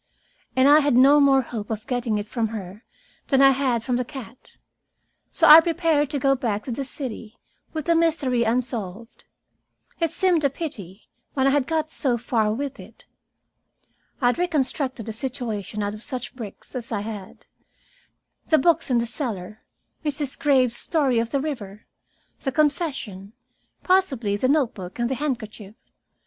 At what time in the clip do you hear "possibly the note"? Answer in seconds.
23.83-24.73